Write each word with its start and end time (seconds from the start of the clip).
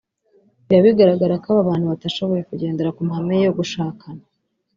Biba 0.67 0.79
bigaragara 0.87 1.33
ko 1.43 1.47
aba 1.51 1.69
bantu 1.69 1.85
batashoboye 1.91 2.41
kugendera 2.49 2.93
ku 2.95 3.01
mahame 3.07 3.35
yo 3.45 3.51
gushakana 3.57 4.23